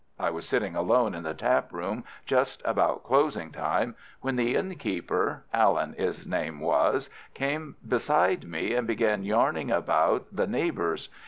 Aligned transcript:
I 0.17 0.31
was 0.31 0.49
sitting 0.49 0.75
alone 0.75 1.13
in 1.13 1.21
the 1.21 1.35
tap 1.35 1.71
room 1.71 2.03
just 2.25 2.63
about 2.65 3.03
closing 3.03 3.51
time, 3.51 3.93
when 4.21 4.35
the 4.35 4.55
innkeeper—Allen 4.55 5.93
his 5.93 6.25
name 6.25 6.59
was—came 6.59 7.75
beside 7.87 8.43
me 8.45 8.73
and 8.73 8.87
began 8.87 9.23
yarning 9.23 9.69
about 9.69 10.25
the 10.35 10.47
neighbours. 10.47 11.09